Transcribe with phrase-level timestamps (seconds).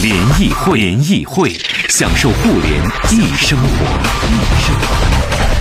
[0.00, 1.50] 联谊会，联谊会，
[1.88, 5.55] 享受互联易生活。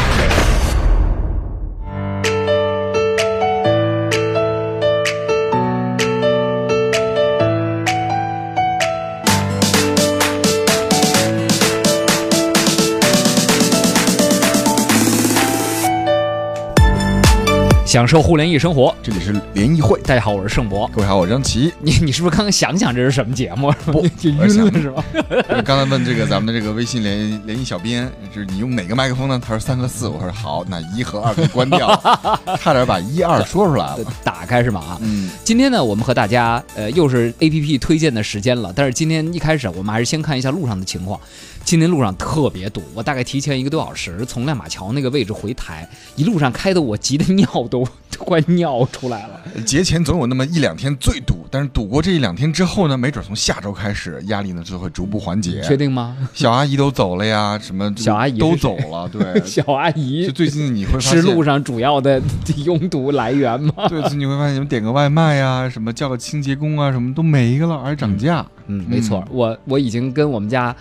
[17.85, 20.01] 享受互联易生活，这里是联谊会。
[20.01, 20.89] 大家好，我是盛博。
[20.91, 21.71] 各位好，我是张琪。
[21.79, 23.71] 你你是不是刚刚想想这是什么节目？
[23.85, 25.03] 不， 就晕了是吧？
[25.63, 29.39] 刚才问这个咱们的这个微信联联谊小编，就是你用哪个麦克风呢？
[29.39, 30.07] 他说三和四。
[30.07, 31.87] 我说好，那一和二给关掉。
[32.59, 33.99] 差点把一二说出来了。
[34.23, 34.79] 打开是吗？
[34.81, 38.73] 啊，嗯，今天呢，我们和大家呃又是 A P P 推荐的时间了。
[38.75, 41.19] 但是今天一开始，我们还是先看一下路上的情况。
[41.65, 47.83] 今天路上特别堵，我大概提前一个多小时从亮马桥那个位置回台，一路上开的我急得尿都
[48.19, 49.41] 快尿出来了。
[49.65, 55.59] 节前总有那么一两天最堵，但是堵过这一两天之后呢，没准从下周开始压力呢就会逐步缓解。
[55.63, 56.15] 确定吗？
[56.35, 60.27] 小阿姨都走了呀，什么 小阿姨都走了，对， 小阿姨。
[60.27, 62.21] 就最近你会发现是路上主要的
[62.63, 63.73] 拥堵来源吗？
[63.89, 68.45] 对，你会发现你们点个外卖呀，什么叫个清洁工啊，什么都没了，而且涨价。
[68.67, 70.75] 嗯，没错，我我已经跟我们家。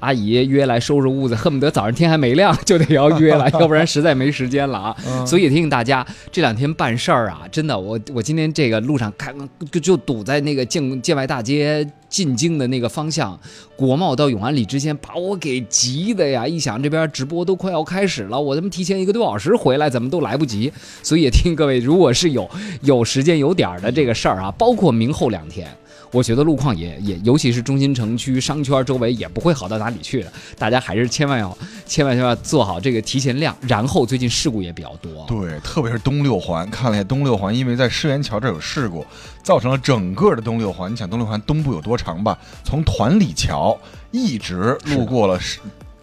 [0.00, 4.96] 阿姨约来收拾屋子，恨不得早上天还没亮就得要约了， 要不然实在没时间了啊！
[5.26, 9.34] 所以也提醒大家，这两天办事儿啊，真的，我我今天这个路上开
[9.82, 13.38] 就堵在那个建建外大街进京的那个方向，
[13.76, 16.46] 国贸到永安里之间，把我给急的呀！
[16.46, 20.72] 一想这边直播都快要开始了，我他妈提前一个多小时回来，怎么都来不及。
[21.02, 22.48] 所以也提醒各位，如果是有
[22.82, 25.66] 有时间有点儿的这个事儿啊，包括明后两天。
[26.10, 30.32] 我觉得路况也也，尤其是中心城区商圈周围也不会好到哪里去的。
[30.56, 33.56] 大家还是千万要千万千万做好这个提前量。
[33.62, 39.04] 然后最近事故也比较多，对，特别是东六环，看了一下东六环，因为在世园桥这有事故，
[39.42, 40.90] 造成了整个的东六环。
[40.90, 42.38] 你想东六环东部有多长吧？
[42.64, 43.78] 从团里桥
[44.10, 45.38] 一直路过了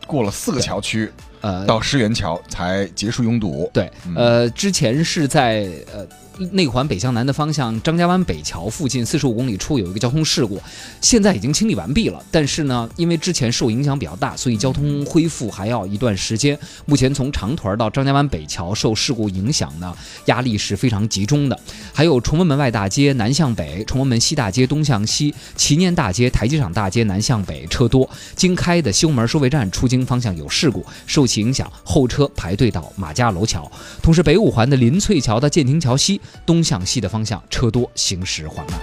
[0.05, 1.11] 过了四个桥区，
[1.41, 3.69] 呃，到世园桥才结束拥堵。
[3.73, 6.05] 对，呃，之前是在呃。
[6.51, 10.61] 内环北向南的方向，张家湾北桥附近四十五公里处有一个交通事故，
[11.01, 12.21] 现在已经清理完毕了。
[12.29, 16.57] 但是呢，因为之前受影响比较大，所以交通恢复还要一段时间。
[16.85, 21.59] 目前从长屯到张家湾北桥受事故影响呢，压力是非常集中的。
[21.93, 28.09] 还有崇文门外大街南向北、崇文门西大街东向西、祈年大街、台阶厂大街南向北车多。
[28.35, 33.71] 经开的西红门收费站出京方向有事故，受其影响后车排队到马家楼桥。
[34.01, 36.19] 同时，北五环的林翠桥到建亭桥西。
[36.45, 38.79] 东向西的方向车多，行驶缓慢。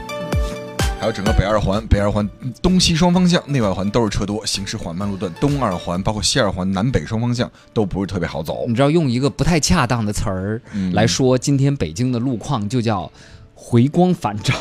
[1.00, 2.28] 还有整个北二环，北二环
[2.62, 5.32] 东西双方向内外环都是车多，行驶缓慢路段。
[5.40, 8.66] 东二环包括西二环南北双方向都不是特别好走。
[8.68, 13.10] 你知道用一个不太恰当的词儿来说，今天北京的路况就叫
[13.52, 14.54] 回光返照，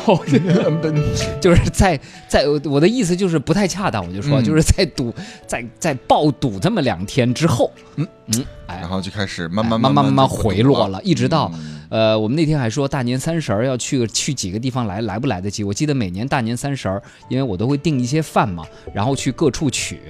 [1.40, 5.14] 就是在在我的意思就是不太恰当，我就说就是在堵
[5.46, 11.52] 在在暴堵这么两天之后，嗯嗯，然后就开始慢慢慢慢慢慢回落了，一直到。
[11.92, 15.62] 呃，我们那天还说大年三十儿要去去几个地方来来不来得及？
[15.62, 18.64] 我记得每年大年三十儿，因为我都会订一些饭嘛，
[18.94, 20.00] 然后去各处取。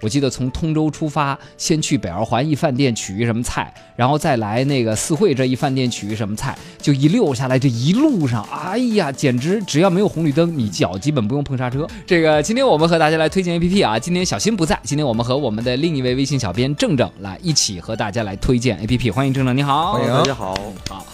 [0.00, 11.84] 我记得从通州出发，先去北二环一饭店取一什么菜，然后再来那个四惠这一饭店取一什么菜，就一溜下来，这一路上，哎呀，简直只要没有红绿灯，你脚基本不用碰刹车。
[12.06, 20.56] 这个今天我们和大家来推荐 A P P 啊，今天小新不在，今天我们和我们的另一位微信小编正正来一起和大家来推荐 A P P，欢迎正正，你好，欢迎大家好，
[20.88, 21.04] 好。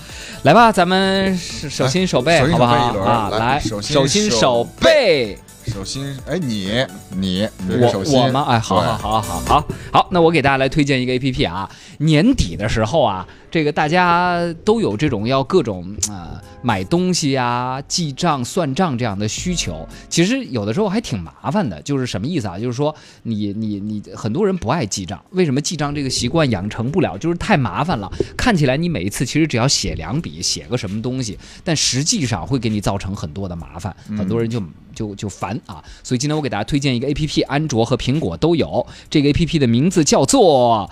[0.42, 3.28] 来吧，咱们手心手背，好不好啊？
[3.30, 8.46] 来，手心手背，手心，哎，你你我我吗？
[8.48, 13.26] 哎，好好好好好好，那我给大家来推荐一个 A P P 啊，年底的时候啊。
[13.50, 21.80] 这个大家都有这种要各种啊买东西呀、记账算账这样的需求，其实有的时候还挺麻烦的。
[21.82, 22.58] 就是什么意思啊？
[22.58, 27.16] 就是说你你你很多人不爱记账，为什么记账这个习惯养成不了？
[27.16, 28.10] 就是太麻烦了。
[28.36, 34.62] 看起来你每一次其实只要写两笔，写个什么东西，但实际上会给你造成很多的麻烦，很多人就
[34.94, 35.82] 就就烦啊。
[36.02, 38.86] 所以今天我给大家推荐一个 A P P，安卓和苹果都有。
[39.08, 40.90] 这个 A P P 的名字叫做。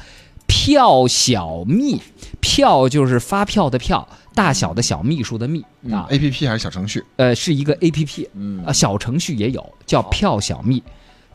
[0.48, 2.00] 票小秘，
[2.46, 5.60] 票就是发票的票，大小的小秘书的秘
[5.90, 6.06] 啊。
[6.08, 7.02] A P P 还是小程序？
[7.16, 10.80] 呃，是一个 A P P，嗯啊，小程序也有，叫票小秘，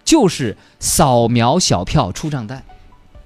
[0.06, 2.64] 就是扫描小票出账单。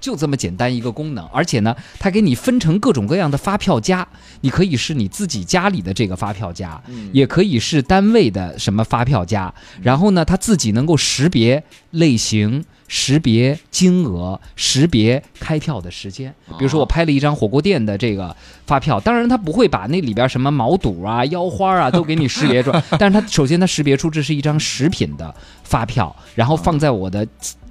[0.00, 4.06] 就这么简单一个功能，而且呢，它给你分成各种各样的发票夹，
[4.40, 6.80] 你可以是你自己家里的这个发票夹，
[7.12, 11.62] 也可以是单位的什么发票夹，然后呢，它自己能够识别
[11.92, 12.64] 类型。
[12.88, 16.34] 识别金额，识别开票的时间。
[16.58, 18.34] 比如说，我拍了一张火锅店的这个
[18.66, 25.34] 发票，当然它不会把那里边什么毛肚啊、腰花啊都给你识别出来，但是它首先它识别出这是一张食品的
[25.64, 27.26] 发票，然后放在我的。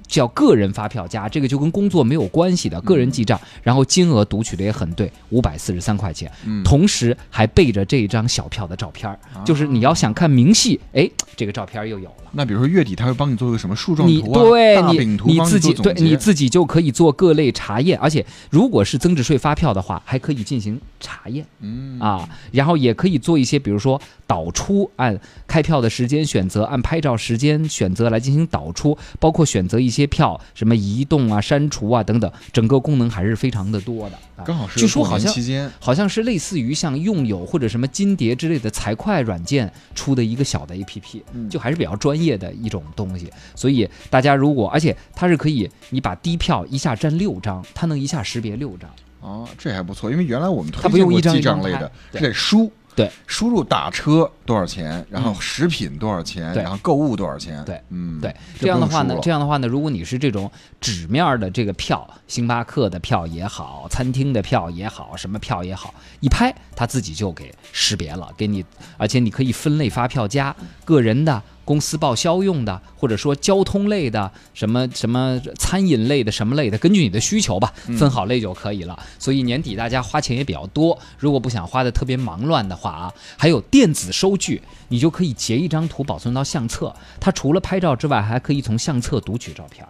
[0.06, 6.30] 叫个人发票夹，这个就跟工作没有关系的个人记账，然后金额读取的也很对，五百四十三块钱，
[6.64, 12.30] 同时还备着这一张小票的照片就是你要想看明细，哎，这个照片又有了。
[12.32, 21.98] 那比如说月底他会帮你做个什么树状图啊、大饼图，你自己对你自己就可以做各类查验，而且如果是增值税发票的话，还可以进行查验，嗯。
[21.98, 29.95] 啊，然后也可以做一些，比如说导出，按开票的时间选择，按拍照时间选择来进行导出，包括选择一些。
[29.96, 34.18] 些票什么移动啊、删除啊等等，整个功能还是非常的多的。
[34.44, 35.32] 刚好是据说好像
[35.80, 43.32] 好像是类似于像用友或者什么金蝶之类的财会软件出的一个小的 APP，就还是比较专业的一种东西。
[43.54, 48.90] 所以大家如果而且它是可以你把低票一下占六张，它能一下识别六张。
[49.20, 52.70] 哦，这还不错，因为原来我们推荐过记账类的，得输。
[52.96, 57.62] 对，输入打车多少钱，然后食品多少钱，然后购物多少钱。
[57.66, 60.50] 对，嗯，对，这样的话呢，这样的话呢，如果你是这种
[60.80, 68.64] 纸面的这个票，星巴克的票也好，餐厅的票也好，什么票也好，一拍它自己就给识别了，给你，
[68.96, 70.56] 而且你可以分类发票加
[70.86, 71.42] 个人的。
[71.66, 78.98] 公司报销用的，或者说交通类的，什么什么餐饮类的，什么类的，根据你的需求吧，分好类就可以了。
[79.18, 89.84] 所以年底大家花钱也比较多，如果不想花的特别忙乱的话啊，还有电子收据，你就可以截一张图保存到相册，它除了拍照之外，还可以从相册读取照片。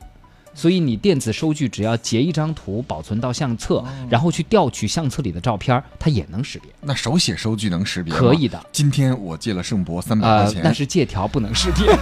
[0.56, 6.68] 所以你电子收据只要截一张图保存到相册，然后去调取相册里的照片，它也能识别。
[6.80, 8.58] 那手写收据能识别可以的。
[8.72, 11.86] 今天我借了盛博三百块钱，那是借条不能识别。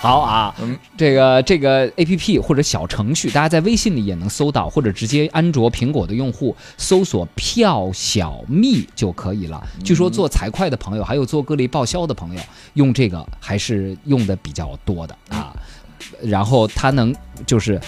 [0.00, 0.52] 好啊，
[0.96, 9.62] 这个这个 A P P 或者小程序，大家在微信里也能搜到，或者直接安卓、苹果的用户搜索“票小蜜”就可以了。
[9.84, 12.40] 据说做财会的朋友，还有做各类报销的朋友，
[12.74, 15.54] 用这个还是用的比较多的啊。
[16.22, 17.14] 然后它能
[17.46, 17.80] 就是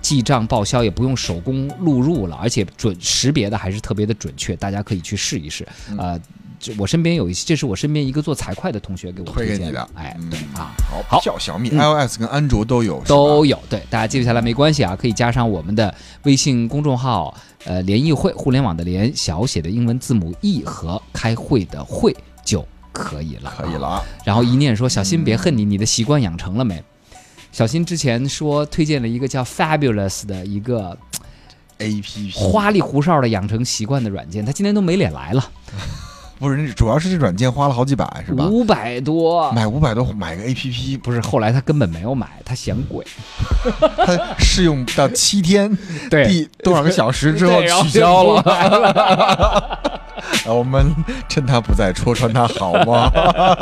[0.00, 5.66] 记账报销也不用手工录入了，而且准识别的还是特别的准确，大家可以去试一试。
[5.98, 6.18] 呃，
[6.58, 9.88] 就我身边有一些，这是我身边一个做财会的同学给我推荐的。
[9.94, 13.58] 哎，对啊，好，好叫小米，iOS 跟安卓都有，都有。
[13.68, 15.92] 对，大家记录下来没关系啊，可以加上我们的
[16.22, 17.34] 微信公众号，
[17.64, 22.14] 呃，联谊会，互联网的联，小写的英文字母 E 和开会的会
[22.44, 24.02] 就可以了，可以了。
[24.24, 26.82] 然后一念说，小新别恨你，你的习惯养成了没？
[27.52, 30.96] 小新之前说推荐了一个叫 Fabulous 的一个
[31.78, 35.44] A P P，花里胡哨的养成习惯的软件，他今天都没脸来了。
[36.38, 38.46] 不是，主要是这软件花了好几百，是吧？
[38.46, 41.20] 五百多，买五百多买个 A P P，不是。
[41.20, 43.06] 后来他根本没有买，他嫌贵。
[43.94, 45.76] 他试用到七天，
[46.08, 49.80] 对，第多少个小时之后取消了。
[50.46, 50.94] 我们
[51.28, 53.10] 趁他不在戳穿他好吗？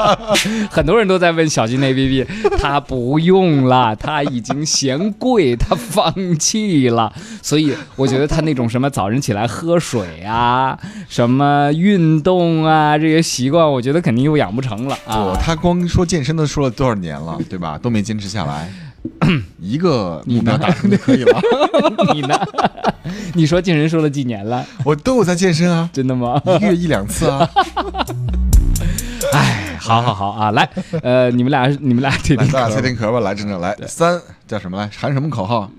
[0.71, 2.27] 很多人都在问小金 A P P，
[2.59, 7.13] 他不用了，他已经嫌贵，他放弃了。
[7.43, 15.37] 所以我觉得他那种什么早晨起来喝水啊，什么运动啊这些习惯，我觉得肯定又养不成了啊。
[15.41, 17.79] 他光说健身都说了多少年了，对吧？
[17.83, 18.71] 都没坚持下来。
[19.61, 21.41] 一个目标达成就可以了。
[22.15, 22.39] 你呢？
[23.35, 24.65] 你说健身说了几年了？
[24.85, 26.41] 我都有在健身啊，真的吗？
[26.45, 27.49] 一个月一两次啊。
[29.33, 30.69] 哎，好好好啊，来，
[31.03, 34.89] 呃，你们俩，你们俩猜丁壳，猜丁壳吧，来，郑郑来，三叫什么来？
[34.97, 35.71] 喊什么口号？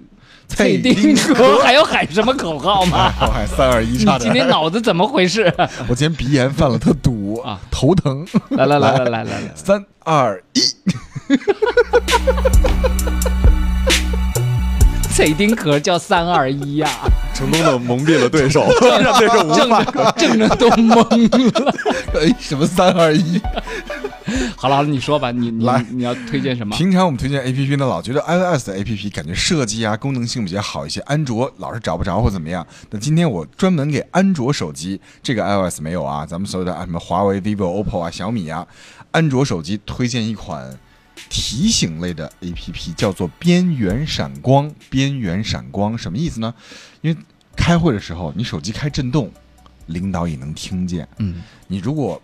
[0.47, 3.11] 蔡丁壳，还要喊什么口号吗？
[3.21, 4.21] 我喊三二一，差点。
[4.21, 5.53] 今天脑子怎么回事？
[5.87, 8.25] 我今天鼻炎犯了，特堵啊，头疼。
[8.49, 10.59] 来来来来来来来，三二一。
[15.09, 16.89] 谁丁壳叫三二一呀？
[17.33, 19.83] 成功的蒙蔽了对手， 让对手无法
[20.13, 21.75] 正着都懵了。
[22.15, 23.41] 哎，什么三二一？
[24.55, 26.75] 好了好了，你说吧，你来，你要推荐什么？
[26.75, 32.65] 平常我们推荐 A P P 呢，老觉得 iOS 的 A P P 感觉设计啊、功能性比较好一些，安卓老是找不着或怎么样。
[32.91, 38.65] 那今天我专门给安卓手机，这个 iOS 没有啊，咱们所有的啊什么华为、vivo、OPPO 啊、小米啊，
[39.11, 40.77] 安卓手机推荐一款。
[41.27, 46.53] 提醒类的 A P P 叫做边缘闪光，边缘闪光什么意思呢？
[47.01, 47.17] 因为
[47.55, 49.31] 开会的时候，你手机开震动，
[49.87, 51.07] 领导也能听见。
[51.17, 52.21] 嗯，你如果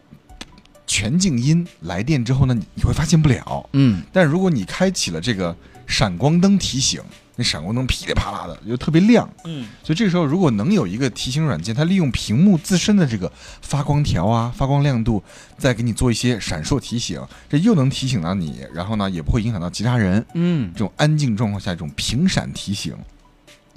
[0.88, 3.68] 全静音来电之后呢，你会发现不了。
[3.74, 5.56] 嗯，但如果你开启了这个
[5.88, 7.02] 闪光灯提醒，
[7.36, 9.30] 那闪光灯噼里啪啦的就特别亮。
[9.44, 15.24] 嗯，所以这个时候如果能有一个提醒软件，它利用屏幕自身的这个发光条啊、发光亮度，
[15.58, 20.26] 再给你做一些闪烁提醒，这又能提醒到你，然后呢也不会影响到其他人。
[20.34, 22.96] 嗯这种安静状况下，这种屏闪提醒，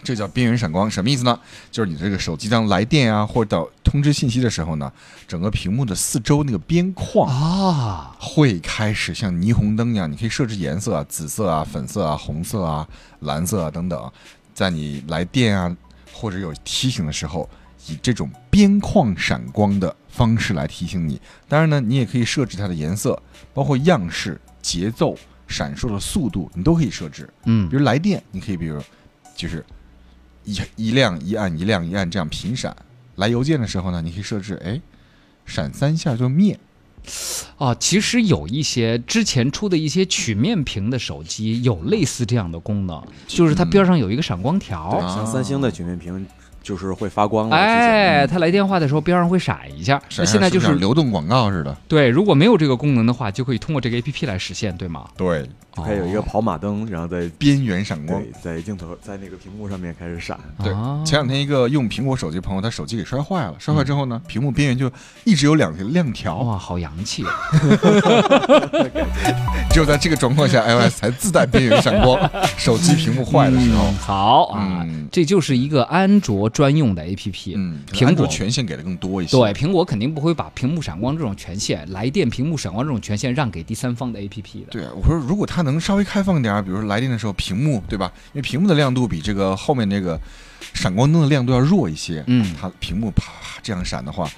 [0.02, 1.38] 这叫边缘闪光，什么意思呢？
[1.70, 4.90] 就是你这个手机当来电啊，或者到通知信息的时候呢，
[5.26, 12.86] 整个屏幕的四周那个边框啊，会开始像霓虹灯一样，你可以设置颜色啊，紫色啊、粉色啊、红色啊、
[13.20, 14.12] 蓝色啊等等，
[14.54, 15.76] 在你来电啊
[16.12, 17.48] 或者有提醒的时候，
[17.88, 21.20] 以这种边框闪光的方式来提醒你。
[21.48, 23.20] 当然呢，你也可以设置它的颜色，
[23.52, 27.28] 包括样式、节奏、闪烁的速度，你都可以设置。
[27.44, 28.80] 嗯比如来电，你可以比如
[29.36, 29.64] 就是
[30.48, 32.74] 一一亮一暗一亮一暗这样频闪。
[33.16, 34.80] 来邮件的时候呢，你可以设置哎
[35.44, 36.58] 闪三下就灭。
[37.56, 45.00] 啊，其实有一些之前出的一些曲面屏的手机有类似这样的功能，就是它边上有一个闪光对，条。
[45.14, 46.26] 像三星的曲面屏
[46.68, 47.56] 就是会发光了。
[47.56, 49.98] 哎，它来电话的时候边上会闪一下。
[50.18, 51.74] 那现在就是像流动广告似的。
[51.88, 55.06] 对，如果没有这个功能的话，就可以通过这个 A P P 来实现，对吗？
[55.16, 55.48] 对，
[55.82, 58.20] 还有一个跑马灯，然后在边缘闪光。
[58.20, 60.38] 对在镜头在那个屏幕上面开始闪。
[60.62, 64.92] 对啊，前两天一个用苹果手机的朋友，他手机给摔坏了，摔坏之后呢，屏幕边缘就
[65.24, 67.32] 一直有两个亮条，哇，好洋气啊！
[69.70, 72.18] 只有在这个状况下，iOS 才自带边缘闪光。
[72.58, 77.54] 手机屏幕坏的时候嗯，好啊，嗯这就是一个安卓专用的 A P P。
[77.54, 79.36] 嗯，苹果权限给的更多一些。
[79.36, 84.66] 对，苹果肯定不会把屏幕闪光这种权限、来电屏幕闪光这种权限让给第三方的 A P P 的。
[84.72, 88.12] 对，我说如果它能稍微开放点，比如说来电的时候屏幕，对吧？
[88.32, 90.20] 因为屏幕的亮度比这个后面那个
[90.74, 92.24] 闪光灯的亮度要弱一些。
[92.26, 94.28] 嗯它屏幕啪这样闪的话，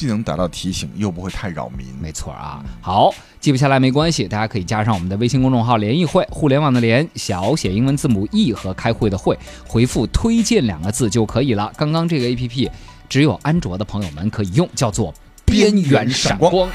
[0.00, 1.86] 既能达到提醒，又不会太扰民。
[2.00, 9.38] 没错啊，好，记不下来没关系，大家可以加上我们的微信公众号“联谊会”，互联网的联，小写英文字母 e 和开会的会，
[9.68, 11.70] 回复“推荐”两个字就可以了。
[11.76, 12.70] 刚刚这个 A P P
[13.10, 15.12] 只有安卓的朋友们可以用，叫做
[15.44, 16.66] 边缘闪光。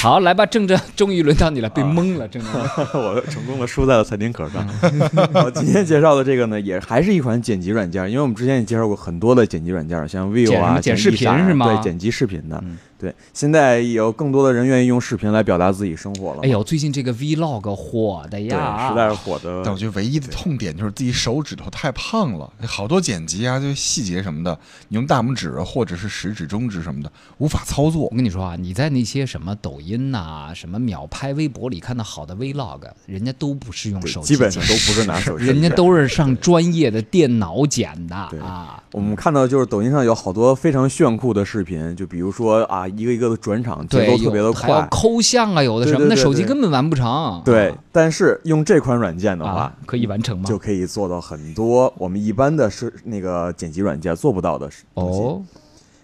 [0.00, 2.52] 好，来吧，正正，终于轮到你了，被蒙了， 正正。
[2.94, 4.66] 我成功的输在了餐厅壳上。
[5.44, 12.58] 我今天介绍的这个呢，也还是一款剪辑软件，因为我们之前也介绍过很多的剪辑软件，像 Vivo 啊、剪视频是吗对，剪辑视频的。
[12.64, 16.40] 嗯对，现在有更多的人愿意用视频来表达自己生活了。
[16.42, 19.62] 哎，呦，最近这个 Vlog 火的对，呀，实在是火的。
[19.64, 28.10] 但我觉得唯一的痛点就是自己手指头太胖了，好多剪辑啊，就细节什么的，你用大拇指或者是食指、中指什么的无法操作我。
[28.10, 38.82] 跟你说啊，你在那些什么抖音呐、什么秒拍、微博里看到好的 Vlog，人家都不是用手机剪，基本上都不是拿手机， 人家都是 上专业的电脑剪的对啊。
[38.92, 44.88] 我们看到就是抖音上有好多非常炫酷的视频，就比如说啊，一个一个的转场，节对，奏特别的有还要快。
[44.90, 47.40] 抠像啊，有的什么，那手机根本完不成。
[47.44, 50.44] 对，但是用这款软件的话啊，，可以完成吗？
[50.46, 55.18] 就可以做到很多我们一般的是那个剪辑软件做不到的事东西。
[55.20, 55.42] 哦，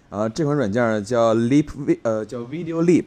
[0.09, 3.05] 啊，这款软件叫 Leap V，呃，叫 Video Leap。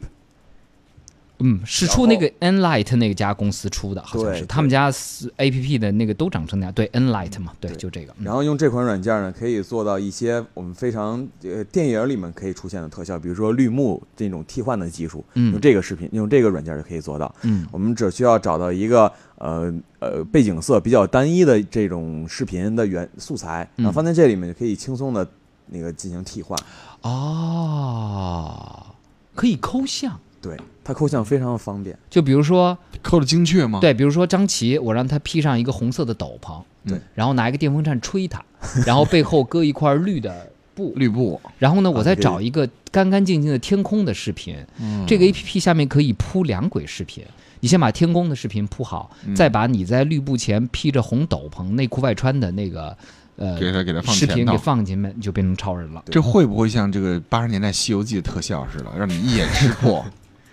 [1.43, 4.91] 嗯，是出那个 Enlight 那家公司出的，好像是他们家
[5.37, 6.73] A P P 的那个都长成那样。
[6.73, 8.13] 对，Enlight 嘛，对，就这个。
[8.19, 17.33] 嗯然后用这款软件呢，可以做到一些我们非常呃电影里面可以出现的特效，比如说绿幕这种替换的技术，嗯用这个视频用这个软件就可以做到。
[17.41, 25.27] 嗯我们只需要找到一个呃呃背景色比较单一的这种视频的原素材，然后嗯放在这里面就可以轻松的
[25.67, 26.57] 那个进行替换。
[27.01, 28.85] 哦，
[29.33, 30.19] 可以抠像。
[30.39, 31.97] 对，它抠像非常的方便。
[32.09, 38.43] 就比如说，抠的精确吗？，对，比如说张琪，我让他披上一个红色的斗篷，对，然后拿一个电风扇吹他，
[38.85, 41.39] 然后背后搁一块绿的布，绿布。
[41.59, 44.55] 然后呢，啊我再找一个干干净净的天空的视频。
[44.79, 47.23] 嗯这个 A P P 下面可以铺两轨视频。
[47.63, 52.97] 你先把天空的视频铺好，嗯再把你在绿布前披着红斗篷、内裤外穿的那个
[53.35, 56.03] 呃给他给他放视频给放进去，你就变成超人了。
[56.09, 60.03] 这会不会像这个八十年代《西游记》的特效似的，让你一眼识破，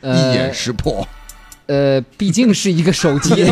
[0.02, 1.07] 一呃眼识破？
[1.67, 3.45] 呃，毕竟是一个手机，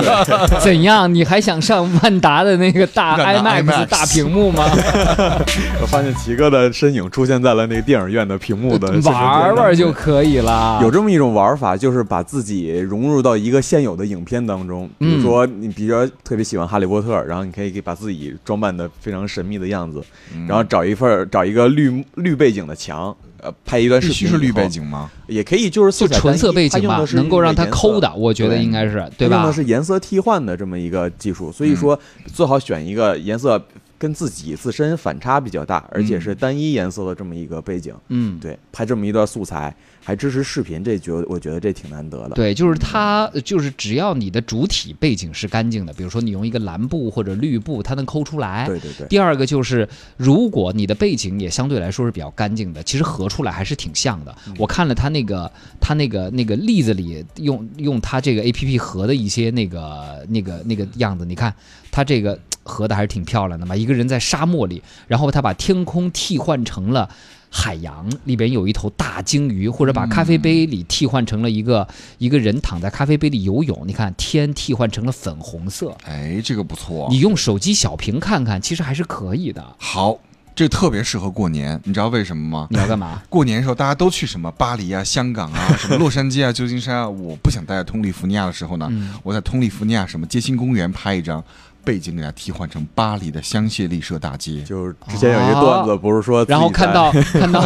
[0.64, 1.12] 怎样？
[1.14, 4.64] 你还想上万达的那个大 IMAX 大屏幕吗？
[5.82, 10.78] 我发现奇哥的身影出现在了那个电影院的屏幕的 玩玩就可以了。
[10.80, 14.88] 有这么一种玩法，就是把自己融入到一个现有的影片当中。
[14.98, 20.02] 比如说，你比较特别喜欢哈利波特，然后你可以给把自己装扮的非常神秘的样子，
[20.34, 25.10] 嗯然后找一份儿找一个绿绿背景的墙，呃，拍一段视频，必须是绿背，景吗？
[25.26, 29.52] 也可以就是就色彩纯色背景吧能够让它抠的，我觉得应该是对吧用的？
[29.52, 33.62] 是颜色替换的这么一个技术，所以说最好选一个颜色
[33.96, 37.94] 跟自己自身反差比较大，而且是单一颜色的这么一个背景。
[38.08, 39.74] 嗯，对，拍这么一段素材，
[40.08, 42.34] 还支持视频，这觉我觉得这挺难得的。
[42.34, 48.64] 对，就是它，就是只要你的主体背景是干净的，比如说你用一个蓝布或者绿布，它能抠出来。
[48.66, 49.06] 对对对。
[49.08, 49.86] 第二个就是，
[50.16, 54.34] 如果你的背景也相对来说是比较干净的，其实合出来还是挺像的。
[54.56, 61.54] 我看了它那个它那个那个例子里用用它这个 A P P 合的一些那个那个那个样子，你看
[61.90, 63.76] 它这个合的还是挺漂亮的嘛。
[63.76, 67.10] 一个人在沙漠里，然后他把天空替换成了。
[67.50, 71.86] 海洋里边有一头大鲸鱼，或者把咖啡杯里替换成了一个、
[72.18, 73.82] 一个人躺在咖啡杯里游泳。
[73.86, 77.08] 你看天替换成了粉红色，哎，这个不错。
[77.10, 79.64] 你用手机小屏看看，其实还是可以的。
[79.78, 80.18] 好，
[80.54, 82.66] 这特别适合过年，你知道为什么吗？
[82.70, 83.22] 你要干嘛？
[83.30, 87.08] 过年的时候大家都去什么巴黎啊、香港啊、 什么洛杉矶啊、旧金山啊。
[87.08, 91.42] 我不想待在通利福尼亚的时候呢，嗯我在通利福尼亚什么街心公园拍一张。
[91.84, 97.60] 背景给它替换成巴黎的香榭丽舍大街，就是之前有一个段子，不是说，然后看到 看到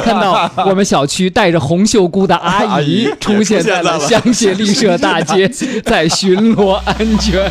[0.00, 5.48] 看到我们小区带着红袖箍的阿姨出现在了香榭丽舍大街，
[5.84, 7.48] 在巡逻安全。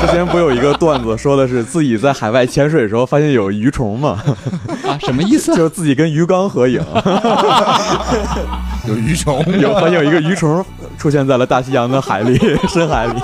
[0.00, 4.20] 之前不有一个段子说的是自己在海外潜水的时候发现有鱼虫吗？
[4.84, 5.54] 啊，什么意思？
[5.56, 6.82] 就是自己跟鱼缸合影，
[8.88, 10.64] 有鱼虫，有发现有一个鱼虫
[10.98, 12.36] 出现在了大西洋的海里
[12.68, 13.20] 深海里。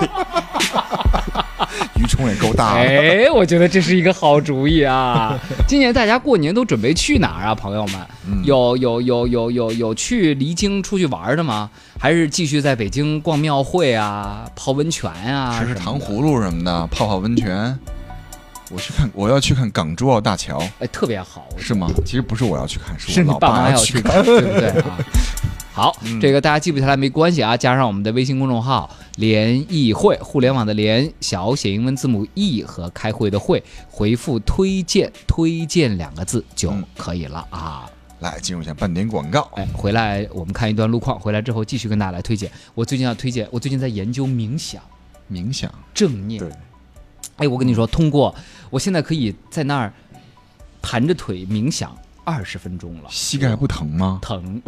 [1.98, 2.80] 鱼虫也够大的。
[2.88, 5.38] 哎，我觉得这是一个好主意啊！
[5.66, 7.96] 今年大家过年都准备去哪儿啊，朋友们？
[8.44, 11.70] 有有有有有有去离京出去玩的吗？
[11.98, 15.58] 还是继续在北京逛庙会啊、泡温泉啊？
[15.60, 17.78] 吃吃糖葫芦什么的，泡泡温泉。
[18.68, 21.88] 我去看，我要去看港珠澳大桥，哎，特别好，是吗？
[22.04, 24.24] 其实不是我要去看，是是我老你爸妈要去看。
[24.24, 24.98] 对不对啊？
[25.76, 28.88] 好，这个大家记不下来没关系啊，加上我们的微信公众号
[29.20, 37.84] “联谊会”，互联网的联，小写英文字母 e 和开会的会，回复“推荐”“推荐”两个字就可以了啊。
[38.20, 39.50] 来，进入一下半点广告。
[39.56, 42.50] 哎，回来我们看一段路况，回来之后继续跟大家来推荐。
[42.74, 44.80] 我最近要推荐，我最近在研究冥想、
[45.30, 46.40] 冥想，正念。
[46.40, 46.50] 对，
[47.36, 48.34] 哎，我跟你说，通过
[48.70, 49.92] 我现在可以在那儿
[50.80, 51.94] 盘着腿冥想
[52.26, 53.08] 二十分钟了。
[53.08, 54.18] 膝盖不疼吗？
[54.20, 54.60] 疼，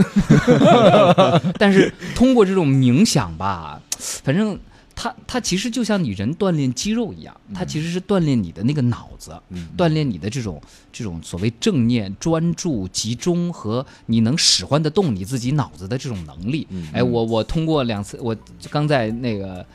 [1.59, 4.57] 但是通过这种冥想吧，反正
[4.95, 9.37] 它它其实就像你人锻炼肌肉一样，它其实是锻炼你的那个脑子，
[9.77, 16.67] 锻炼你的这种这种所谓正念、专注、集中和你能使唤得动你自己脑子的这种能力。
[16.93, 18.35] 哎，我我通过两次，我
[18.71, 19.67] 刚在那个。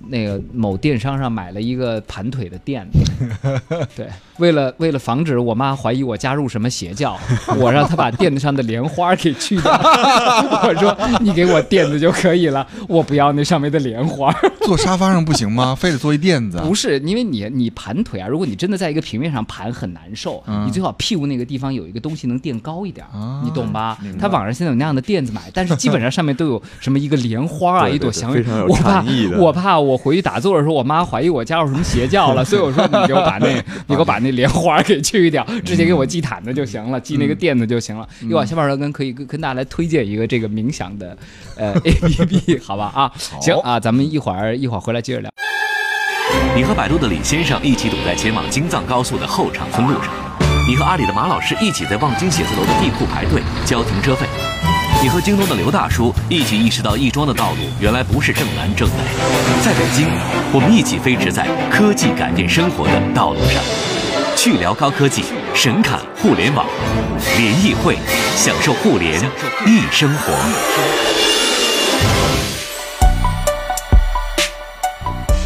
[0.00, 3.00] 那个某电商上买了一个盘腿的垫子，
[3.96, 7.18] 对，为了为了防止我妈怀疑我加入什么邪教，
[7.58, 9.72] 我让她把垫子上的莲花给去掉。
[10.64, 14.34] 我说你给我垫子就可以了，我不要那上面的莲花。
[14.62, 15.74] 坐沙发上不行吗？
[15.74, 16.58] 非得坐一垫子？
[16.58, 29.04] 不是，因为你你盘腿啊，如果你真的在一个平面上盘很难受，嗯你最好屁股那个地方有一个东西能垫高一点，啊你懂吧他网上现在有那样的垫子买，但是基本上上面都有什么一个莲花啊，对对一朵祥云，我怕
[29.38, 33.48] 我怕我回去打坐的时候，我妈怀疑我加入什么邪教了，所以我说你给我把那，
[33.88, 38.06] 你给我把那莲花给去掉，直接给我系毯子就行了，系那个垫子就行了。
[38.22, 41.16] 嗯又往下边儿跟可以跟跟大家来推荐一个这个冥想的
[41.56, 45.30] 呃 A P P， 好吧啊，行啊，咱们一会儿一会儿回来接着聊。
[46.54, 50.12] 你和百度的李先生一起堵在前往京藏高速的后场村路上，
[50.68, 54.26] 你和阿里的马老师一起在望京写字楼的地库排队交停车费，
[55.00, 58.96] 你和京东的刘大叔一起意识到亦庄的道路原来不是正南正北。
[59.64, 60.08] 在北京，
[60.52, 63.62] 我们一起飞驰在科技改变生活的道路上，
[64.36, 65.22] 去聊高科技，
[65.54, 66.66] 神侃互联网，
[67.36, 67.96] 联谊会，
[68.36, 69.20] 享受互联
[69.64, 70.32] 易生活。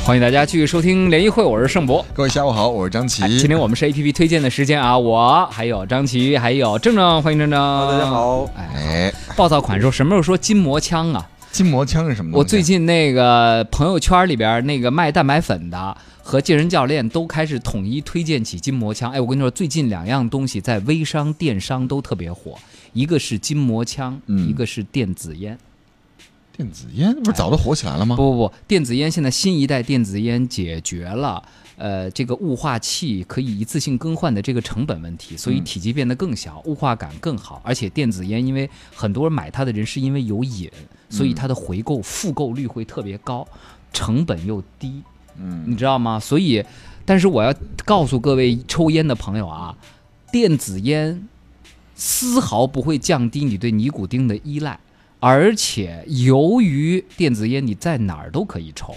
[0.04, 2.04] 欢迎大家继续收听联谊会，我是盛博。
[2.12, 3.28] 各位下午好，我是张琪哎。
[3.28, 7.60] 今天我们是 A P P 推荐的时间啊，我还有张琪，还有郑正，欢迎郑正。
[7.88, 8.06] 大家。
[8.06, 11.30] 好，哎，哎，暴躁款说什么时候说筋膜枪啊？
[11.52, 12.36] 筋膜枪是什么？
[12.36, 19.12] 我最近那个朋友圈里边那个卖蛋白粉的和健身教练都开始统一推荐起筋膜枪。
[19.12, 22.58] 哎，我跟你说，最近两样东西在微商、电商都特别火，
[22.92, 25.56] 一个是筋膜枪，嗯一个是电子烟。
[26.62, 28.14] 电子烟不是早都火起来了吗？
[28.14, 31.42] 不不不，电子烟现在新一代电子烟解决了。
[31.76, 37.60] 呃，这个雾化器可以一次性更换的这个成本问题，所以体积变得更小，雾化感更好。
[37.64, 40.70] 而且电子烟，因为很多人买它的人是因为有瘾，
[41.10, 43.44] 所以它的回购复购率会特别高，
[43.92, 45.02] 成本又低，
[45.36, 46.20] 嗯，你知道吗？
[46.20, 46.64] 所以，
[47.04, 47.52] 但是我要
[47.84, 49.76] 告诉各位抽烟的朋友啊，
[50.30, 51.26] 电子烟
[51.96, 54.78] 丝毫不会降低你对尼古丁的依赖，
[55.24, 58.92] 而且由于电子烟你在哪儿都可以抽，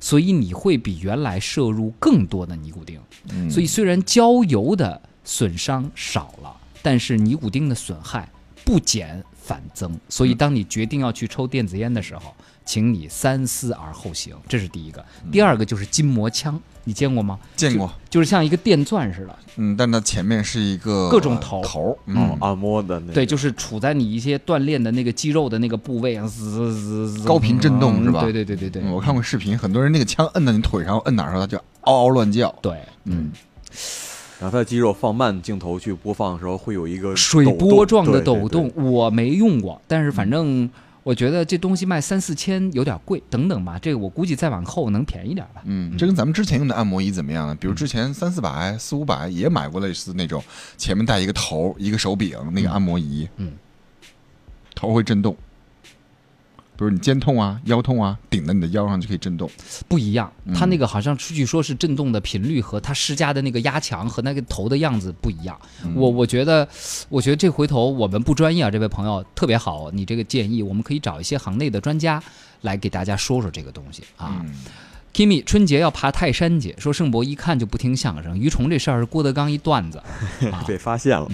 [0.00, 3.00] 所以你会比原来摄入更多的尼古丁。
[3.30, 8.28] 嗯所以虽然焦油的损伤少了，但是尼古丁的损害
[8.64, 9.98] 不减反增。
[10.10, 12.34] 所以当你决定要去抽电子烟的时候，
[12.66, 15.02] 请你三思而后行，这是第一个。
[15.32, 17.38] 第二个就是筋膜枪，你见过吗？
[17.56, 21.62] 见过，就是像一个电钻似的，嗯，但它前面是一个各种头。
[21.62, 23.12] 头，哦嗯，，按摩的那个。
[23.14, 28.20] 对，就是处在你一些锻炼的那个肌肉的那个部位啊，滋滋滋滋，高频震动是吧？
[28.20, 28.82] 对对对对对。
[28.82, 33.32] 嗯我看过视频，很多人那个枪摁在你腿上，摁哪儿时候它就嗷嗷乱叫，对，嗯，
[34.40, 40.70] 然后它的肌肉放慢镜头去播放的时候，会有一个水波状的抖动，我没用过，但是反正
[41.02, 45.62] 我觉得这东西卖三四千有点贵，等等吧，这个我估计再往后能便宜点吧。
[45.64, 47.54] 嗯，这跟咱们之前用的按摩仪怎么样呢？
[47.58, 50.42] 比如之前三四百、四五百也买过类似那种，
[50.76, 53.52] 前面带一个头、一个手柄那个按摩仪，嗯，
[54.74, 55.36] 头会震动。
[56.78, 59.50] 比如你肩痛啊、腰痛啊，顶在你的腰上就可以震动。
[59.88, 65.58] 不一样，它嗯那个好像据说是震动的频率和它施加的那个压强和那个头的样子不一样。
[65.84, 66.68] 嗯我我觉得，
[67.08, 72.22] 我觉得这回头我们不专业啊，这位朋友特别好，你这个建议我们可以找一些行内的专家
[72.60, 74.40] 来给大家说说这个东西啊。
[74.44, 74.54] 嗯
[75.14, 80.00] Kimi 春节要爬泰山节，说盛博一看就不听相声，于虫这事儿是郭德纲一段子。
[80.52, 81.26] 啊被发现了。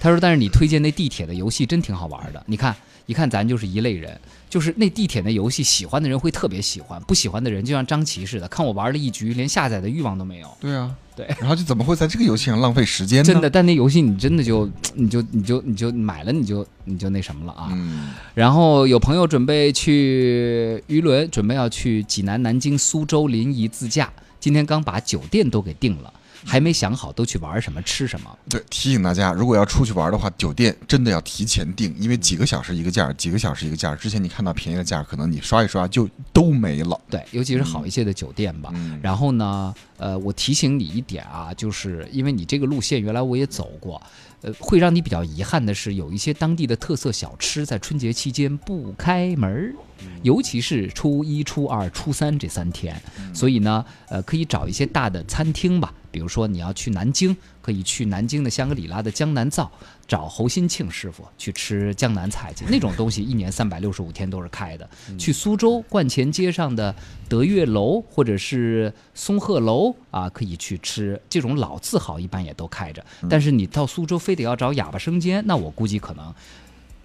[0.00, 2.42] 他说：“但是你推荐那地铁的游戏真挺好玩的。
[2.46, 10.48] 你看，一看咱就是一类人，就是那地铁那游戏，喜欢的人会特别喜欢，不喜欢的人就像张琪似的，看我玩了一局，连下载的欲望都没有。
[10.60, 13.24] 对啊，对，然后就怎么会在这个游戏上浪费时间呢？
[13.24, 17.68] 真的，，但那游戏你真的就你就你就你就买了，你就你就那什么了啊。
[17.72, 26.12] 嗯，然后有朋友准备去渔轮，准备要去济南、南京、苏州、临沂自驾，今天刚把酒店都给定了，
[26.46, 28.38] 还没想好都去玩什么、吃什么。
[28.48, 33.96] 对，提醒大家，如果要出去玩的话，酒店真的要提前订，因为几个小时一个价，几个小时一个价。
[33.96, 36.98] 之前你看到便宜的价，可能你刷一刷就都没了。
[37.10, 38.70] 对，尤其是好一些的酒店吧。
[38.74, 44.00] 嗯然后呢，呃，我提醒你一点啊，就是因为你这个路线原来我也走过，
[44.42, 49.74] 呃，会让你比较遗憾的是，有一些当地的特色小吃在春节期间不开门儿，
[50.22, 53.00] 尤其是初一、初二、初三这三天。
[53.34, 59.70] 所以呢，呃，可以找一些大的餐厅吧，比如说你要去南京，可以去南京的香格里拉的江南灶，
[60.08, 64.88] 找侯新庆师傅去吃江南菜去，那种东西一年三百六十五天都是开的。
[65.18, 66.94] 去苏州观前街上的
[67.28, 73.04] 德月楼或者是松鹤楼啊，可以去吃这种老字号，一般也都开着。
[73.28, 76.32] 但是你到苏州非得要找哑巴生煎，那我估计可能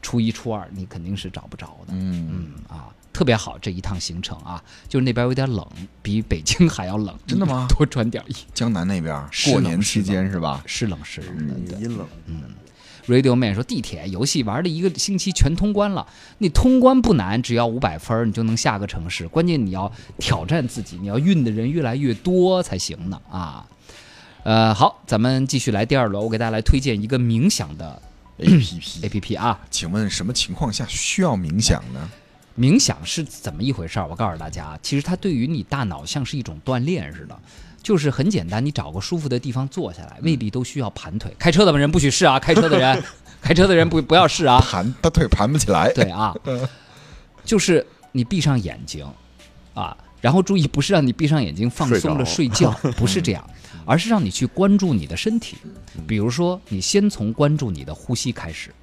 [0.01, 1.93] 初一、初二你肯定是找不着的。
[1.93, 5.67] 嗯，嗯啊，特别好这一趟行程啊，就是那边有点冷，
[6.03, 7.17] 比北京还要冷。
[7.25, 10.61] 真的吗多穿点衣，江南那边过年期间是吧？
[10.67, 11.73] 是冷是冷的。
[11.73, 12.07] 对阴冷，
[13.07, 16.05] Radio Man 说，地铁游戏玩了一个星期全通关了，
[16.37, 19.27] 你通关不难，只要五百分儿你就能下个城市。
[19.27, 23.65] 关键你要挑战自己，你要运的人越来越多才行呢啊。
[24.43, 28.01] 呃，好，咱们继续来第二轮，我给大家来推荐一个冥想的
[28.37, 29.59] A P P，APP 啊。
[29.69, 32.09] 请问什么情况下需要冥想呢？
[32.57, 34.07] 冥想是怎么一回事儿？
[34.07, 37.39] 我告诉大家，其实它对于你大脑像是一种锻炼似的，
[37.81, 41.33] 就是很简单，你找个舒服的地方坐下来，未必都需要盘腿。
[41.39, 43.03] 开车的人不许试啊，开车的人，
[43.41, 44.59] 开车的人不不要试啊。
[44.59, 45.91] 盘他腿盘不起来。
[45.93, 46.35] 对啊，
[47.45, 49.07] 就是你闭上眼睛
[49.73, 53.49] 啊，然后注意不是让你闭上眼睛放松了睡觉， 不是这样，
[53.85, 55.55] 而是让你去关注你的身体。
[56.05, 58.73] 比如说，你先从关注你的呼吸开始，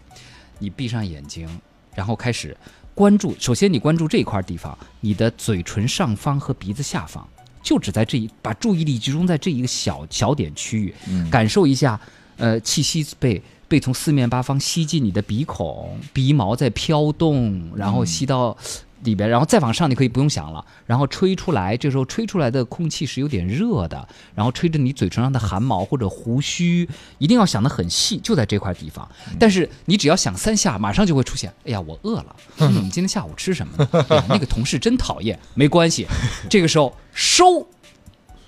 [0.59, 1.47] 你闭上眼睛，
[1.95, 2.57] 然后开始
[2.99, 3.33] 关注。
[3.39, 7.25] 首先，你关注这块地方，你的嘴唇上方和鼻子下方，
[7.63, 12.01] 就只在这一，把注意力集中在这一个小小点区域，嗯感受一下，
[12.39, 18.57] 呃，气息被被从四面八方吸进你的鼻孔，鼻毛在飘动，然后吸到
[19.05, 29.09] 里边，然后再往上，你可以不用想了，然后吹出来，这时候吹出来的空气是有点热的，然后吹着你嘴唇上的汗毛或者胡须，一定要想得很细，就在这块地方。
[29.39, 33.89] 但是你只要想三下，马上就会出现，哎呀，我饿了，嗯，今天下午吃什么呢？
[34.09, 36.07] 哎呀，那个同事真讨厌，没关系，
[36.51, 37.67] 这个时候收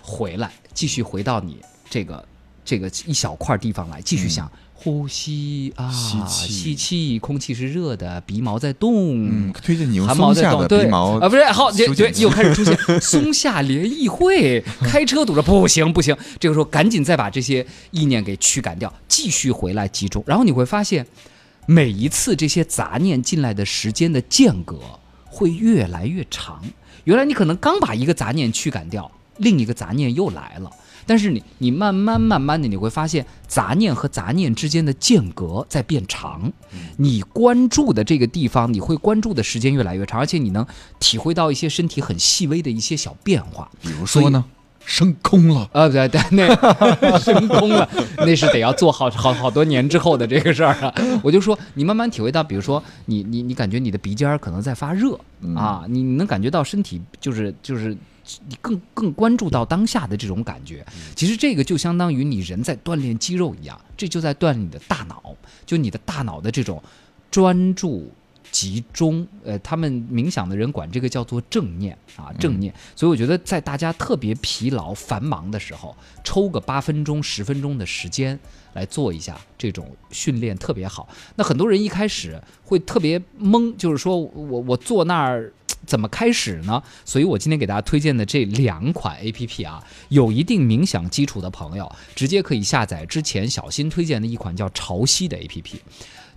[0.02, 2.26] 回来，继续回到你这个
[2.64, 4.50] 这个一小块地方来，继续想。
[4.82, 5.92] 呼吸啊，
[6.26, 7.18] 吸气。
[7.18, 10.84] 空气是热的，鼻毛在动，嗯，推荐你用汗毛在动，松下的对。
[10.84, 11.86] 鼻毛啊，不是好，对
[12.22, 21.06] 又开始出现松下联谊会， 开车堵着，不行不行，这个时候赶紧再把这些意念给驱赶掉，继续回来集中，然后你会发现，
[21.66, 24.78] 每一次这些杂念进来的时间的间隔
[25.26, 26.62] 会越来越长。
[27.04, 30.70] 原来你可能刚把一个杂念驱赶掉，另一个杂念又来了。
[31.10, 36.52] 但是你你慢慢慢慢的你会发现杂念和杂念之间的间隔在变长，
[36.98, 40.64] 你关注的这个地方，你会关注的时间越来越长，而且你能
[41.00, 43.68] 体会到一些身体很细微的一些小变化。
[43.82, 44.44] 比如说呢，
[44.86, 45.68] 升空了。
[45.72, 50.94] 啊，对对，那 升空了，那是得要做好好好多年之后的这个事儿啊。
[51.24, 55.18] 我就说，你慢慢体会到，比如说你你你感觉你的鼻尖儿可能在发热
[55.56, 57.96] 啊，你你能感觉到身体就是就是
[58.48, 60.84] 你更更关注到当下的这种感觉。
[61.14, 66.82] 其实这个就相当于你人在锻炼肌肉一样，这就在锻炼你的大脑，就你的大脑的这种
[67.30, 68.10] 专注。
[68.52, 72.74] 集中，呃，他们冥想的人管这个叫做正念啊，正念。
[72.96, 78.36] 所以我觉得，在大家特别疲劳、繁忙的时候，抽个八分钟、十分钟的时间
[78.72, 81.08] 来做一下这种训练，特别好。
[81.36, 85.52] 那很多人一开始会特别懵，就是说我我坐那儿
[85.86, 86.82] 怎么开始呢？
[87.04, 95.80] 所以我今天给大家推荐的这两款 A P P 啊，有一定冥想基础的朋友，直接可以下载之前小新推荐的一款叫潮汐的 A P P。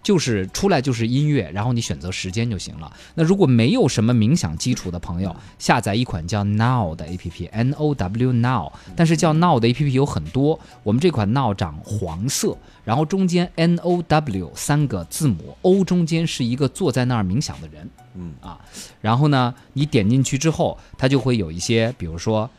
[0.02, 2.92] 就是出来就是音乐，然后你选择时间就行了。
[3.16, 8.74] 那如果没有什么冥想基础的朋友，下载一款叫 Now 的 A P P，N O W Now。
[8.98, 18.60] 但是叫 Now 的 A P P 有很多，我们这款 Now 长黄色，然后中间 N O W 三个字母，O 中间是一个坐在那儿冥想的人，嗯啊，
[19.02, 22.50] 然后呢，你点进去之后，它就会有一些，比如说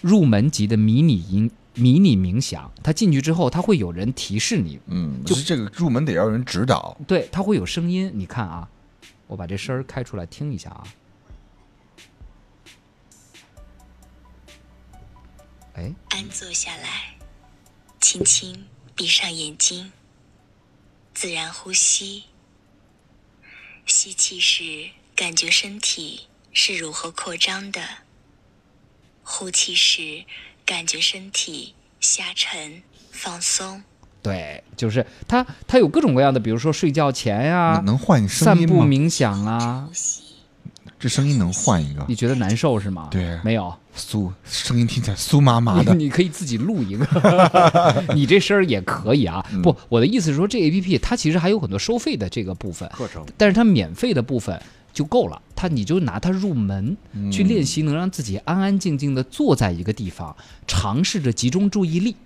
[0.00, 1.50] 入门级的迷你音。
[1.74, 6.96] 迷你冥想，它进去之后，它会有人提示你，嗯，就就是这个入门得要有人指导。
[7.06, 8.10] 对，它会有声音。
[8.12, 8.68] 你看啊，
[9.28, 10.84] 我把这声儿开出来听一下啊。
[15.74, 17.16] 哎，安坐下来，
[18.00, 18.66] 轻轻
[18.96, 19.92] 闭上眼睛，
[21.14, 22.24] 自然呼吸。
[23.86, 27.80] 吸气时，感觉身体是如何扩张的；
[29.24, 30.22] 呼气时，
[30.64, 33.82] 感觉身体下沉、放松。
[34.22, 38.76] 对，就是它，它有各种各样的，比如说睡觉前呀、能能换声散音吗？
[38.76, 39.92] 步冥想啊呼。
[39.92, 40.22] 吸，
[41.00, 42.14] 这声音能换一个你？
[42.14, 43.08] 觉得难受是吗？
[43.10, 43.74] 对没有。
[43.96, 45.92] 酥，声音听起来酥麻麻的。
[45.96, 47.04] 你你可以自己录一个，
[48.14, 49.44] 你这声儿也可以啊。
[49.50, 54.62] 嗯不，我的意思是说，这 A P P 它其实还有很多收费的这个部分，课程但是它免费的部分
[54.98, 55.40] 就够了。
[55.54, 62.16] 它你就拿它入门嗯去练习，能让自己安安静静的坐在一个地方，尝试着集中注意力。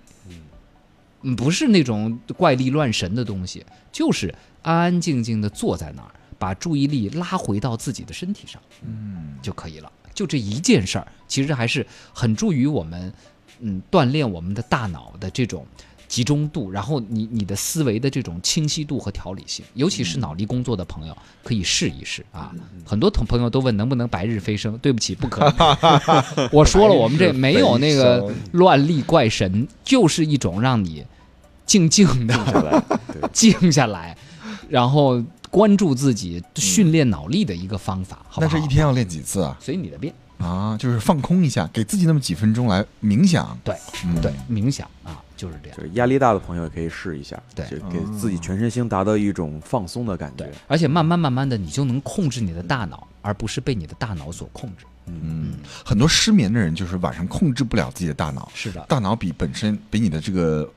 [1.21, 4.33] 嗯，不是那种怪力乱神的东西，就是
[4.63, 9.91] 安安静静的坐在那儿，把注意力拉回到自己的身体上，嗯，就可以了。
[10.15, 13.13] 就这一件事儿，其实还是很助于我们，
[13.59, 15.65] 嗯，锻炼我们的大脑的这种
[16.13, 22.51] 集中度，然后你你的思维的这种清晰度和条理性，尤其是脑力工作的朋友，可以试一试啊。
[22.85, 26.49] 很多同朋友都问能不能白日飞升，对不起，不可能。
[26.53, 31.03] 我说了，我们这没有那个乱力怪神，就是一种让你
[31.65, 32.83] 静静的下来，
[33.33, 34.15] 静下来，
[34.69, 38.53] 然后关注自己、训练脑力的一个方法，好不好？
[38.53, 39.57] 那这一天要练几次啊？
[39.59, 40.13] 随你的便。
[40.37, 43.57] 啊，就是放空一下，给自己那么几分钟来冥想。
[43.63, 45.83] 对嗯对，冥想啊，就是这样就。
[45.83, 54.85] 是压力大的朋友也可以试一下，对就给自己全身心达到一种放松的感觉对。，而且慢慢慢慢的，你就能控制你的大脑，而不是被你的大脑所控制。
[55.05, 60.71] 嗯，很多失眠的人就是晚上控制不了自己的大脑，是的，大脑比本身比你的这个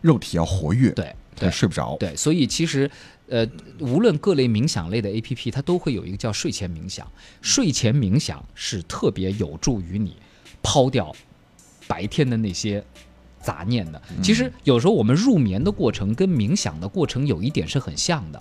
[0.00, 1.96] 肉体要活跃，对他对睡不着。
[1.98, 2.88] 对，所以其实，
[3.26, 3.44] 呃，
[3.80, 7.04] 无论各类冥想类的 A P P，它都会有一个叫睡前冥想。
[7.40, 10.16] 睡前冥想是特别有助于你
[10.62, 11.12] 抛掉
[11.88, 12.84] 白天的那些
[13.42, 14.00] 杂念的。
[14.22, 18.40] 其实有时候我们入眠的过程跟冥想的过程有一点是很像的，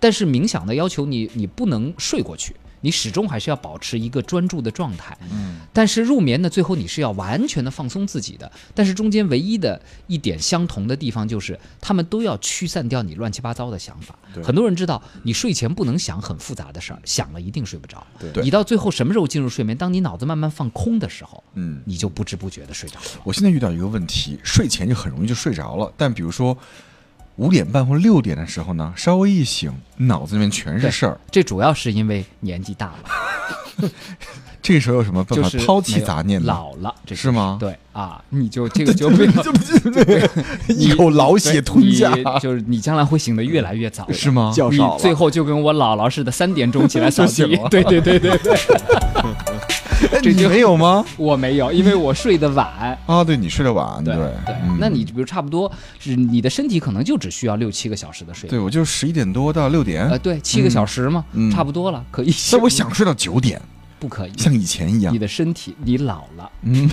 [0.00, 2.56] 但是冥想的要求你你不能睡过去。
[2.80, 8.50] 你始终还是要保持一个专注的状态，嗯，但是入眠呢，最后你是要完全的放松自己的。
[8.74, 14.14] 但是中间唯一的一点相同的地方就是，他们都要驱散掉你乱七八糟的想法。
[14.34, 18.06] 对很多人知道，你睡前不能想很复杂的事儿，想了一定睡不着。
[18.18, 19.76] 对对你到最后什么时候进入睡眠？
[19.76, 23.06] 当你脑子慢慢放空的时候，嗯，你就不知不觉的睡着了。
[23.24, 26.56] 我现在遇到一个问题，睡前就很容易就睡着了，但比如说
[27.38, 31.18] 五点半或六点的时候呢，稍微一醒，脑子里面全是事儿。
[31.30, 32.86] 这主要是因为年纪大
[33.82, 33.88] 了，
[34.60, 36.48] 这个时候有什么办法抛弃杂念呢？
[36.48, 39.24] 老了，这是吗对啊， 你就这个就没
[40.68, 44.48] 有一口老血吞下，就是你将来会醒得越来越早，是吗？
[44.50, 47.24] 你较少最后就跟我姥姥似的，三点钟起来扫。
[47.24, 48.56] 地对对对对对，
[50.12, 51.04] 哎你没有吗？
[51.16, 52.98] 我没有，因为我睡得晚。
[53.06, 54.24] 啊， 对你睡得晚，对对
[54.64, 58.48] 嗯那你比如差不多是你的身体可能就只需要六七个小时的睡。
[58.48, 62.32] 对我就十一点多到六点呃，，对，七个小时嘛，嗯差不多了，可以。
[62.52, 63.60] 那我想睡到九点，
[63.98, 65.18] 不可以，像以前一样你。
[65.18, 66.88] 的身体你老了，嗯，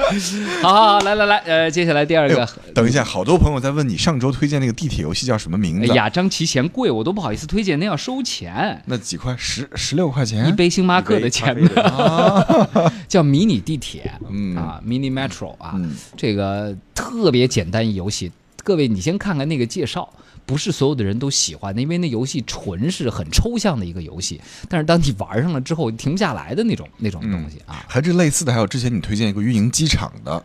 [0.62, 2.44] 好好好，来来来，呃，接下来第二个。
[2.44, 5.90] 哎，等一下，好多朋友在问你上周推荐那个地铁游戏叫什么名字？
[5.92, 9.34] 哎呀，张琪嫌贵，我都不好意思推荐，那要收钱，那几块？
[9.38, 10.48] 十十六块钱？
[10.48, 10.52] 一？
[10.52, 11.54] 杯星巴克的钱。
[11.64, 14.56] 呢， 叫迷你地铁，嗯。
[14.56, 15.94] 啊，mini metro 啊，嗯。
[16.16, 18.30] 这个特别简单一游戏，
[18.64, 20.08] 各位你先看看那个介绍。
[20.50, 27.84] 不是所有的人都喜欢的，因为那游戏纯是很抽象的一个游戏，但是当你玩上了之后，停不下来的那种那种东西啊。
[27.86, 30.44] 还是类似的，还有之前你推荐一个运营机场的，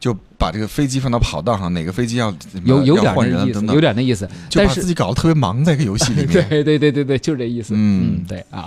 [0.00, 6.48] 就把这个飞机放到跑道上，哪个飞机要有有点那意思，有点那意思，就把自己搞得特别忙，在一个游戏里面。
[6.48, 7.74] 对对对对对，就是这意思。
[7.76, 8.66] 嗯嗯，对啊。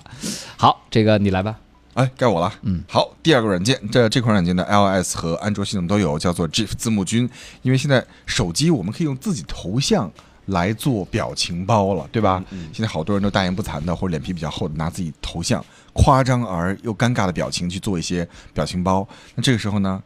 [0.57, 1.57] 好，这个你来吧。
[1.95, 2.53] 哎，该我了。
[2.61, 7.27] 嗯，好，第二个软件，这这款软件的，iOS 和安卓系统都有，叫做 GIF 字幕君。
[7.63, 10.11] 因为现在手机我们可以用自己头像
[10.47, 12.43] 来做表情包了，对吧？
[12.73, 19.07] 现在好多人都大言不惭的，或者脸皮比较厚的，拿自己头像夸张而又尴尬的表情去做一些表情包。
[19.35, 20.01] 那这个时候呢，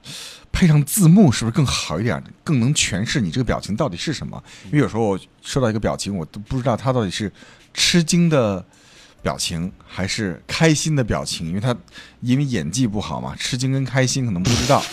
[0.51, 2.21] 配上字幕是不是更好一点？
[2.43, 4.41] 更能诠释你这个表情到底是什么？
[4.65, 7.31] 因为有时候我收到一个表情，我都不知道它到底是
[7.73, 8.63] 吃惊的
[9.21, 11.75] 表情还是开心的表情，因为他
[12.21, 14.83] 因为演技不好嘛，吃惊跟开心可能不知道，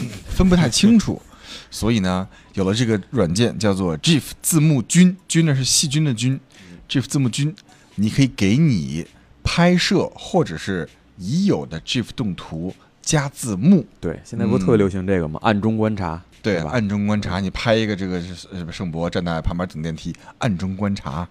[0.00, 1.22] 嗯分不太清楚。
[1.72, 6.38] 所以呢，有了这个软件叫做 GIF 字幕君，君呢是细菌的菌
[6.86, 7.52] ，GIF 字幕君，
[7.94, 9.06] 你可以给你
[9.42, 13.86] 拍摄或者是已有的 GIF 动图加字幕。
[13.98, 15.40] 对，现在不是特别流行这个吗？
[15.42, 21.26] 暗中观察，对，暗中观察，你拍一个这个是什么盛博站在旁边等电梯，暗中观察，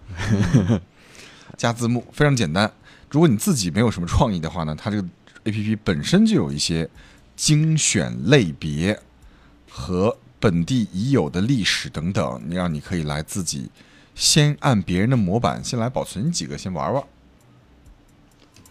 [1.55, 2.69] 加字幕非常简单。
[3.11, 5.07] 如果你自己没有什么创意的话呢，它这个
[5.43, 6.89] A P P 本身就有一些
[7.35, 8.99] 精选类别
[9.69, 13.69] 和本地已有的历史等等，你让你可以来自己
[14.15, 17.01] 先按别人的模板先来保存几个，先玩玩。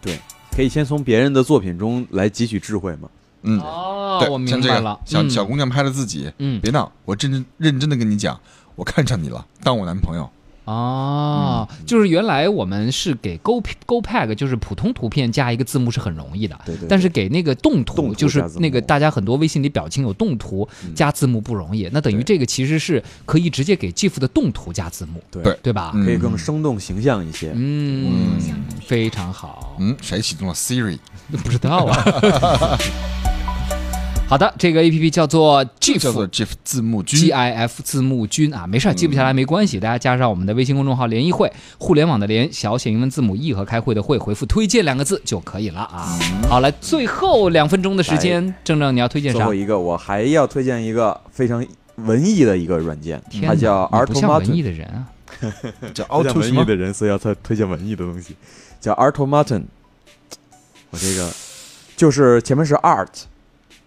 [0.01, 0.19] 对，
[0.51, 3.09] 可以先从别人的作品中来汲取智慧嘛。
[3.43, 4.99] 嗯，哦对，我明像这个白了。
[5.01, 8.39] 嗯小小姑娘拍的自己，嗯别闹，我认真认真的跟你讲，
[8.75, 10.29] 我看上你了，当我男朋友。
[10.65, 25.91] 哦，嗯就是原来我们是给 Go Go Pack，就是普通图片加一个字幕是很容易的，对对对但是给那个动图，动图就是那个大家很多微信里表情有动图嗯加字幕不容易，那等于这个其实是可以直接给 GIF 的动图加字幕，对对对吧？
[25.95, 27.51] 嗯可以更生动形象一些。
[27.55, 28.39] 嗯，
[28.85, 29.75] 非常好。
[29.79, 30.97] 嗯，谁启动了 Siri？
[31.43, 32.77] 不知道啊。
[34.31, 46.17] 好的，这个 A P P 叫做 GIF，叫做 GIF 字幕，G I F 字幕君啊，没事儿，记不下来没关系，大家加上我们的微信公众号“联谊会”，互联网的联，小写英文字母 E 和开会的会，回复“推荐”两个字就可以了啊。
[46.49, 49.53] 好，来，最后两分钟的时间，正正你要推荐啥最后？
[49.53, 51.67] 一个，我还要推荐一个非常
[51.97, 54.61] 文艺的一个软件，它叫你不像文艺。
[54.61, 55.07] 的人啊。
[55.93, 56.73] 叫不像 Auto 文艺的？
[56.73, 58.37] 人，所以要推推荐文艺的东西，
[58.79, 59.63] 叫 Artomaton。
[60.89, 61.29] 我这个
[61.97, 63.07] 就是前面是 art，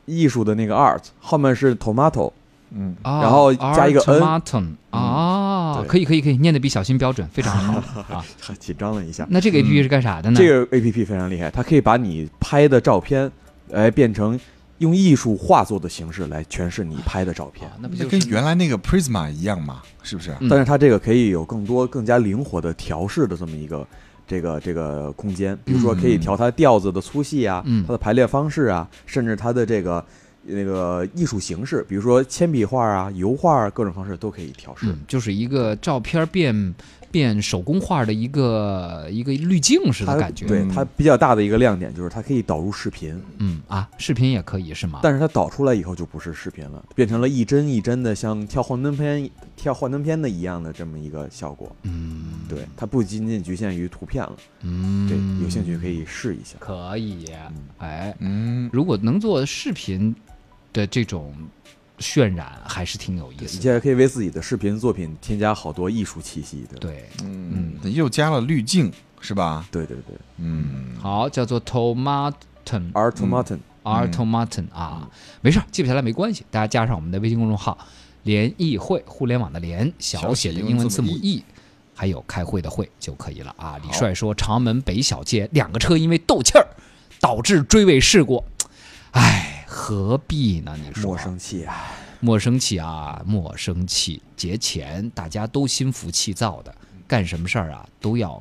[0.06, 2.30] 艺术的那个 art，后面是 tomato，
[2.70, 8.24] 嗯，啊然后加一个 N Artomaton 啊，对可以可以可以，念的比小新标准，非常好 啊。
[8.58, 9.26] 紧张了一下。
[9.30, 10.36] 那这个 A P P 是干啥的呢？
[10.38, 13.30] 这个 A P P 非常厉害，它可以把你拍的照片，
[13.68, 14.38] 来变成
[14.78, 17.76] 用艺术画作的形式来诠释你拍的照片啊。
[17.80, 19.82] 那不就是跟原来那个 Prisma 一样嘛？
[20.02, 20.34] 是不是？
[20.40, 23.86] 嗯但是它这个可以有更多、更加灵活的调试的这么一个
[24.26, 30.04] 这个这个空间，比如说可以调它调子的粗细啊，嗯它的排列方式啊，甚至它的这个
[30.46, 34.86] 那个艺术形式，比如说铅笔画啊、油画啊，各种方式都可以调试。
[34.88, 36.74] 嗯，就是一个照片变
[37.14, 40.46] 变手工画的一个一个滤镜似的它感觉。
[40.46, 44.98] 对嗯它比较大的一个亮点就是它可以导入视频，嗯啊，视频也可以是吗？
[45.00, 51.70] 但是它导出来以后就不是视频了，变成了一帧一帧的像跳幻灯片、跳幻灯片的一样的这么一个效果。
[51.84, 54.36] 嗯，对，它不仅仅局限于图片了。
[54.62, 56.56] 嗯，对，有兴趣可以试一下。
[56.58, 57.26] 可以，
[57.78, 60.12] 哎，嗯，如果能做视频
[60.72, 61.32] 的这种
[61.98, 63.62] 渲染，还是挺有意思的。
[63.62, 66.78] 现在可以为自己的视频作品添加好多艺术气息的。
[66.78, 69.66] 对，嗯，又加了滤镜是吧？
[69.70, 70.16] 对对对。
[70.38, 75.08] 嗯，好，叫做 Tomaten，R Tomaten，R Tomaten 啊，
[75.40, 77.78] 没事儿，记不下来没关系，大家加上我们的微信公众号
[78.24, 81.44] “联谊会”，互联网的联，小写的英文字母 E，
[81.94, 83.78] 还有开会的会就可以了啊。
[83.82, 86.66] 李帅说，长门北小街两个车因为斗气儿
[87.20, 88.42] 导致追尾事故，
[89.12, 90.76] 唉，何必呢？
[90.80, 91.90] 你说莫生气啊！
[92.20, 94.22] 莫生气啊，莫生气。
[94.36, 96.72] 节前大家都心浮气躁的，
[97.08, 98.40] 干什么事儿啊都要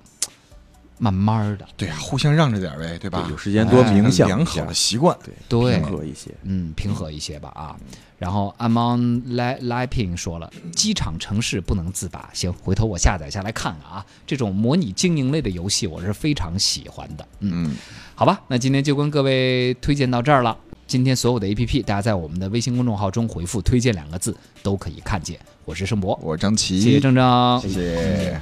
[1.00, 1.66] 慢慢的。
[1.76, 3.24] 对啊，互相让着点呗，对吧？
[3.24, 5.18] 对有时间多冥想良好的习惯。
[5.26, 6.30] 对对平和一些。
[6.44, 7.76] 嗯，平和一些吧啊。
[8.20, 12.30] 然后 Among Li Liping 说了，机场城市不能自拔。
[12.32, 14.06] 行，回头我下载下来看看啊。
[14.28, 17.28] 这种模拟经营类的游戏，我是非常喜欢的。
[17.40, 17.76] 嗯，嗯，
[18.14, 20.56] 好吧，那今天就跟各位推荐到这儿了。
[20.94, 25.40] 今天所有的 APP，大家在我们的微信公众号中回复“推荐”两个字都可以看见。
[25.66, 28.40] 我是盛博，我是张琪，谢谢郑郑，谢谢。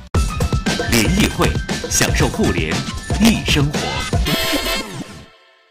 [0.92, 1.48] 联谊会，
[1.90, 2.76] 享受互联
[3.22, 4.11] 易生活。